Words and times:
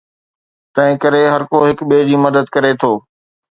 تنهنڪري 0.75 1.21
هرڪو 1.33 1.57
هڪ 1.67 1.77
ٻئي 1.89 2.01
جي 2.09 2.17
مدد 2.25 2.45
ڪري 2.55 2.71
ٿو. 2.81 2.93